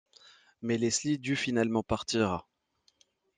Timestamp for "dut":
1.19-1.35